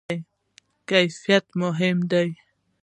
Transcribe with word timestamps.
کیفیت 0.89 1.45
مهم 1.61 1.97
ده؟ 2.11 2.23